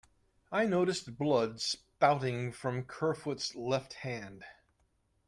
[0.51, 4.43] I noticed blood spouting from Kerfoot's left hand.